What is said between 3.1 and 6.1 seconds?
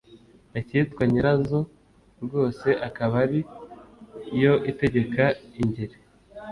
ari yo itegeka Ingeri,